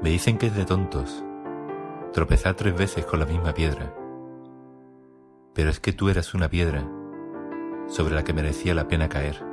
Me 0.00 0.10
dicen 0.10 0.38
que 0.38 0.46
es 0.46 0.54
de 0.54 0.64
tontos 0.64 1.24
tropezar 2.12 2.54
tres 2.54 2.76
veces 2.76 3.04
con 3.04 3.18
la 3.18 3.26
misma 3.26 3.52
piedra. 3.52 3.92
Pero 5.54 5.70
es 5.70 5.80
que 5.80 5.92
tú 5.92 6.08
eras 6.08 6.34
una 6.34 6.48
piedra 6.48 6.88
sobre 7.88 8.14
la 8.14 8.22
que 8.22 8.32
merecía 8.32 8.74
la 8.74 8.86
pena 8.86 9.08
caer, 9.08 9.44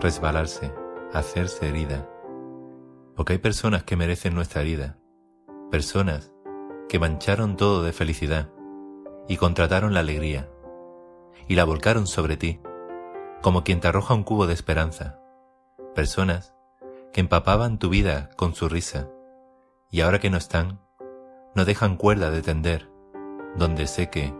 resbalarse, 0.00 0.72
hacerse 1.12 1.68
herida. 1.68 2.08
Porque 3.16 3.32
hay 3.32 3.38
personas 3.40 3.82
que 3.82 3.96
merecen 3.96 4.36
nuestra 4.36 4.60
herida, 4.62 4.98
personas 5.68 6.32
que 6.88 7.00
mancharon 7.00 7.56
todo 7.56 7.82
de 7.82 7.92
felicidad 7.92 8.50
y 9.26 9.36
contrataron 9.36 9.94
la 9.94 10.00
alegría 10.00 10.48
y 11.48 11.56
la 11.56 11.64
volcaron 11.64 12.06
sobre 12.06 12.36
ti, 12.36 12.60
como 13.42 13.64
quien 13.64 13.80
te 13.80 13.88
arroja 13.88 14.14
un 14.14 14.22
cubo 14.22 14.46
de 14.46 14.54
esperanza. 14.54 15.18
Personas 15.92 16.54
que 17.12 17.20
empapaban 17.20 17.80
tu 17.80 17.88
vida 17.88 18.30
con 18.36 18.54
su 18.54 18.68
risa 18.68 19.08
y 19.90 20.00
ahora 20.00 20.18
que 20.18 20.30
no 20.30 20.36
están, 20.36 20.80
no 21.54 21.64
dejan 21.64 21.96
cuerda 21.96 22.30
de 22.30 22.42
tender 22.42 22.90
donde 23.56 23.86
sé 23.86 24.10
que 24.10 24.34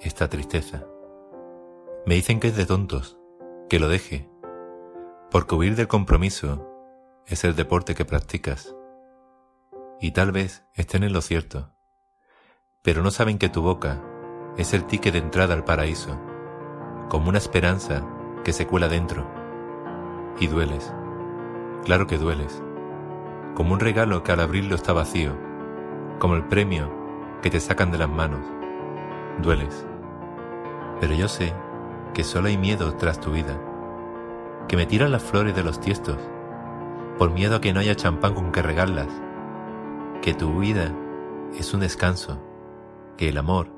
esta 0.00 0.28
tristeza. 0.28 0.84
Me 2.06 2.14
dicen 2.14 2.40
que 2.40 2.48
es 2.48 2.56
de 2.56 2.66
tontos, 2.66 3.18
que 3.68 3.78
lo 3.78 3.88
deje, 3.88 4.28
porque 5.30 5.54
huir 5.54 5.76
del 5.76 5.88
compromiso 5.88 6.68
es 7.26 7.44
el 7.44 7.54
deporte 7.54 7.94
que 7.94 8.04
practicas. 8.04 8.74
Y 10.00 10.12
tal 10.12 10.32
vez 10.32 10.64
estén 10.74 11.04
en 11.04 11.12
lo 11.12 11.20
cierto, 11.20 11.72
pero 12.82 13.02
no 13.02 13.10
saben 13.10 13.38
que 13.38 13.48
tu 13.48 13.62
boca 13.62 14.02
es 14.56 14.74
el 14.74 14.84
ticket 14.84 15.12
de 15.12 15.20
entrada 15.20 15.54
al 15.54 15.64
paraíso, 15.64 16.20
como 17.08 17.28
una 17.28 17.38
esperanza 17.38 18.06
que 18.44 18.52
se 18.52 18.66
cuela 18.66 18.88
dentro. 18.88 19.30
Y 20.40 20.48
dueles, 20.48 20.92
claro 21.84 22.06
que 22.06 22.18
dueles, 22.18 22.62
como 23.54 23.74
un 23.74 23.80
regalo 23.80 24.22
que 24.22 24.32
al 24.32 24.40
abrirlo 24.40 24.74
está 24.74 24.92
vacío, 24.92 25.36
como 26.18 26.34
el 26.34 26.44
premio 26.44 26.90
que 27.42 27.50
te 27.50 27.60
sacan 27.60 27.90
de 27.90 27.98
las 27.98 28.08
manos. 28.08 28.40
Dueles. 29.42 29.86
Pero 31.00 31.14
yo 31.14 31.28
sé 31.28 31.52
que 32.14 32.24
solo 32.24 32.48
hay 32.48 32.56
miedo 32.56 32.94
tras 32.94 33.20
tu 33.20 33.32
vida, 33.32 33.58
que 34.68 34.76
me 34.76 34.86
tiran 34.86 35.12
las 35.12 35.22
flores 35.22 35.54
de 35.54 35.64
los 35.64 35.80
tiestos, 35.80 36.18
por 37.18 37.30
miedo 37.32 37.56
a 37.56 37.60
que 37.60 37.72
no 37.72 37.80
haya 37.80 37.96
champán 37.96 38.34
con 38.34 38.52
que 38.52 38.62
regarlas, 38.62 39.08
que 40.22 40.34
tu 40.34 40.60
vida 40.60 40.92
es 41.58 41.74
un 41.74 41.80
descanso, 41.80 42.38
que 43.16 43.28
el 43.28 43.38
amor 43.38 43.68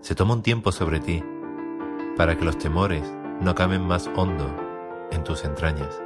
se 0.00 0.14
toma 0.14 0.34
un 0.34 0.42
tiempo 0.42 0.72
sobre 0.72 1.00
ti, 1.00 1.22
para 2.16 2.36
que 2.36 2.44
los 2.44 2.58
temores 2.58 3.12
no 3.40 3.50
acaben 3.50 3.82
más 3.86 4.10
hondo 4.16 4.46
en 5.10 5.24
tus 5.24 5.44
entrañas. 5.44 6.00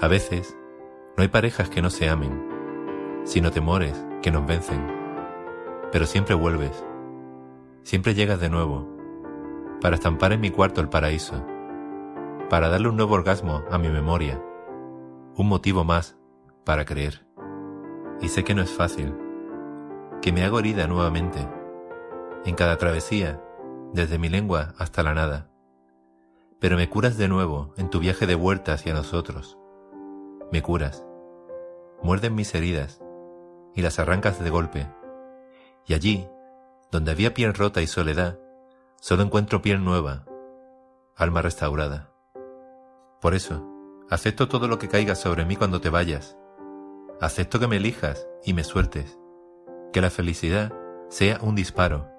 A 0.00 0.08
veces, 0.08 0.56
no 1.16 1.22
hay 1.22 1.28
parejas 1.28 1.68
que 1.68 1.82
no 1.82 1.90
se 1.90 2.08
amen, 2.08 3.22
sino 3.24 3.50
temores 3.50 4.04
que 4.22 4.30
nos 4.30 4.46
vencen. 4.46 4.86
Pero 5.90 6.06
siempre 6.06 6.34
vuelves, 6.34 6.84
siempre 7.82 8.14
llegas 8.14 8.40
de 8.40 8.48
nuevo, 8.48 8.88
para 9.80 9.96
estampar 9.96 10.32
en 10.32 10.40
mi 10.40 10.50
cuarto 10.50 10.80
el 10.80 10.88
paraíso, 10.88 11.44
para 12.48 12.68
darle 12.68 12.88
un 12.88 12.96
nuevo 12.96 13.14
orgasmo 13.14 13.62
a 13.70 13.78
mi 13.78 13.88
memoria, 13.88 14.42
un 15.36 15.48
motivo 15.48 15.84
más 15.84 16.16
para 16.64 16.84
creer. 16.84 17.26
Y 18.20 18.28
sé 18.28 18.44
que 18.44 18.54
no 18.54 18.62
es 18.62 18.70
fácil, 18.70 19.14
que 20.22 20.32
me 20.32 20.44
hago 20.44 20.60
herida 20.60 20.86
nuevamente, 20.86 21.46
en 22.44 22.54
cada 22.54 22.78
travesía, 22.78 23.42
desde 23.92 24.18
mi 24.18 24.28
lengua 24.28 24.74
hasta 24.78 25.02
la 25.02 25.14
nada. 25.14 25.48
Pero 26.58 26.76
me 26.76 26.88
curas 26.88 27.18
de 27.18 27.28
nuevo 27.28 27.74
en 27.76 27.90
tu 27.90 27.98
viaje 27.98 28.26
de 28.26 28.34
vuelta 28.34 28.72
hacia 28.72 28.94
nosotros. 28.94 29.58
Me 30.52 30.60
curas. 30.60 31.02
Muerden 32.02 32.34
mis 32.34 32.54
heridas 32.54 33.00
y 33.74 33.80
las 33.80 33.98
arrancas 33.98 34.38
de 34.38 34.50
golpe. 34.50 34.86
Y 35.86 35.94
allí, 35.94 36.28
donde 36.90 37.10
había 37.10 37.32
piel 37.32 37.54
rota 37.54 37.80
y 37.80 37.86
soledad, 37.86 38.38
solo 39.00 39.22
encuentro 39.22 39.62
piel 39.62 39.82
nueva, 39.82 40.26
alma 41.16 41.40
restaurada. 41.40 42.12
Por 43.22 43.34
eso, 43.34 43.66
acepto 44.10 44.46
todo 44.46 44.68
lo 44.68 44.78
que 44.78 44.90
caiga 44.90 45.14
sobre 45.14 45.46
mí 45.46 45.56
cuando 45.56 45.80
te 45.80 45.88
vayas. 45.88 46.36
Acepto 47.18 47.58
que 47.58 47.66
me 47.66 47.78
elijas 47.78 48.28
y 48.44 48.52
me 48.52 48.62
sueltes. 48.62 49.18
Que 49.90 50.02
la 50.02 50.10
felicidad 50.10 50.70
sea 51.08 51.38
un 51.40 51.54
disparo, 51.54 52.10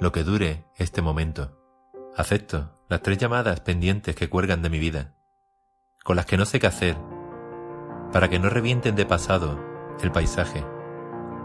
lo 0.00 0.10
que 0.10 0.24
dure 0.24 0.64
este 0.74 1.02
momento. 1.02 1.56
Acepto 2.16 2.72
las 2.88 3.00
tres 3.00 3.18
llamadas 3.18 3.60
pendientes 3.60 4.16
que 4.16 4.28
cuelgan 4.28 4.60
de 4.60 4.70
mi 4.70 4.80
vida, 4.80 5.14
con 6.02 6.16
las 6.16 6.26
que 6.26 6.36
no 6.36 6.46
sé 6.46 6.58
qué 6.58 6.66
hacer, 6.66 6.96
para 8.14 8.28
que 8.28 8.38
no 8.38 8.48
revienten 8.48 8.94
de 8.94 9.06
pasado 9.06 9.58
el 10.00 10.12
paisaje, 10.12 10.64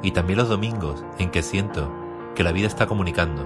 y 0.03 0.11
también 0.11 0.37
los 0.37 0.49
domingos 0.49 1.03
en 1.17 1.31
que 1.31 1.41
siento 1.41 1.91
que 2.35 2.43
la 2.43 2.51
vida 2.51 2.67
está 2.67 2.85
comunicando. 2.85 3.43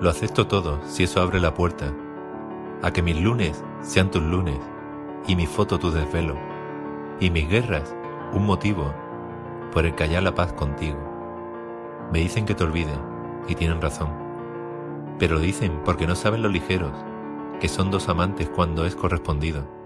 Lo 0.00 0.08
acepto 0.08 0.46
todo 0.46 0.80
si 0.86 1.02
eso 1.02 1.20
abre 1.20 1.38
la 1.38 1.52
puerta 1.52 1.92
a 2.82 2.90
que 2.94 3.02
mis 3.02 3.20
lunes 3.20 3.62
sean 3.82 4.10
tus 4.10 4.22
lunes 4.22 4.58
y 5.26 5.36
mi 5.36 5.46
foto 5.46 5.78
tu 5.78 5.90
desvelo 5.90 6.34
y 7.20 7.28
mis 7.28 7.46
guerras 7.46 7.94
un 8.32 8.46
motivo 8.46 8.94
por 9.70 9.84
el 9.84 9.94
callar 9.94 10.22
la 10.22 10.34
paz 10.34 10.54
contigo. 10.54 10.96
Me 12.10 12.20
dicen 12.20 12.46
que 12.46 12.54
te 12.54 12.64
olvide 12.64 12.94
y 13.48 13.54
tienen 13.54 13.82
razón, 13.82 14.08
pero 15.18 15.40
dicen 15.40 15.78
porque 15.84 16.06
no 16.06 16.14
saben 16.14 16.40
lo 16.40 16.48
ligeros 16.48 16.96
que 17.60 17.68
son 17.68 17.90
dos 17.90 18.08
amantes 18.08 18.48
cuando 18.48 18.86
es 18.86 18.96
correspondido. 18.96 19.83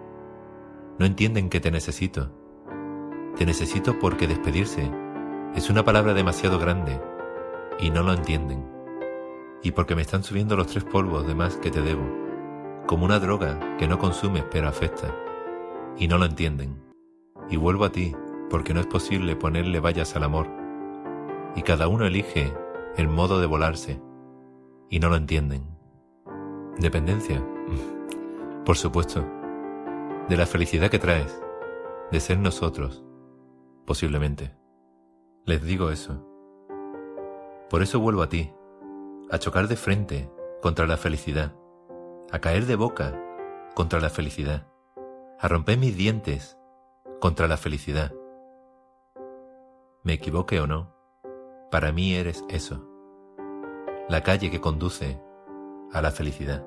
No 0.99 1.07
entienden 1.07 1.49
que 1.49 1.61
te 1.61 1.71
necesito 1.71 2.31
te 3.39 3.47
necesito 3.47 4.01
porque 4.01 4.27
despedirse 4.27 4.91
es 5.55 5.71
una 5.71 5.85
palabra 5.85 6.13
demasiado 6.13 6.59
grande 6.59 7.01
y 7.79 7.91
no 7.91 8.03
lo 8.03 8.13
entienden. 8.13 8.69
Y 9.63 9.71
porque 9.71 9.95
me 9.95 10.03
están 10.03 10.25
subiendo 10.25 10.57
los 10.57 10.67
tres 10.67 10.83
polvos 10.83 11.25
de 11.25 11.37
más 11.37 11.57
que 11.57 11.71
te 11.71 11.81
debo, 11.81 12.03
como 12.89 13.05
una 13.05 13.21
droga 13.21 13.77
que 13.77 13.87
no 13.87 13.97
consumes 14.01 14.43
pero 14.51 14.67
afecta. 14.67 15.15
Y 15.97 16.09
no 16.09 16.19
lo 16.19 16.25
entienden. 16.25 16.83
Y 17.49 17.57
vuelvo 17.57 17.85
a 17.85 17.93
ti 17.93 18.13
porque 18.51 18.75
no 18.75 18.81
es 18.81 18.87
posible 18.87 19.37
ponerle 19.37 19.79
vallas 19.79 20.17
al 20.17 20.25
amor. 20.25 20.49
Y 21.55 21.63
cada 21.63 21.87
uno 21.87 22.07
elige 22.07 22.53
el 22.97 23.07
modo 23.07 23.39
de 23.39 23.47
volarse. 23.47 24.03
Y 24.91 24.99
no 24.99 25.11
lo 25.11 25.17
entienden. 25.17 25.63
Dependencia. 26.77 27.41
Por 28.65 28.77
supuesto. 28.77 29.38
De 30.29 30.37
la 30.37 30.47
felicidad 30.47 30.91
que 30.91 30.99
traes. 30.99 31.41
De 32.11 32.21
ser 32.21 32.39
nosotros 32.39 33.05
posiblemente. 33.89 34.55
Les 35.47 35.63
digo 35.63 35.91
eso. 35.91 36.23
Por 37.71 37.83
eso 37.83 37.99
vuelvo 37.99 38.23
a 38.23 38.29
ti, 38.29 38.53
a 39.31 39.39
chocar 39.39 39.67
de 39.67 39.77
frente 39.77 40.31
contra 40.61 40.87
la 40.87 40.99
felicidad, 40.99 41.55
a 42.31 42.39
caer 42.39 42.67
de 42.67 42.77
boca 42.77 43.19
contra 43.75 43.99
la 43.99 44.11
felicidad, 44.11 44.67
a 45.41 45.49
romper 45.49 45.79
mis 45.79 45.97
dientes 45.97 46.59
contra 47.19 47.49
la 47.49 47.57
felicidad. 47.57 48.13
Me 50.03 50.13
equivoque 50.13 50.61
o 50.61 50.67
no, 50.67 50.95
para 51.71 51.91
mí 51.91 52.15
eres 52.15 52.45
eso, 52.51 52.87
la 54.07 54.23
calle 54.23 54.51
que 54.51 54.61
conduce 54.61 55.19
a 55.95 56.03
la 56.03 56.11
felicidad. 56.11 56.67